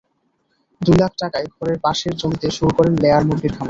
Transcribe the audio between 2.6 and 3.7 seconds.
করেন লেয়ার মুরগির খামার।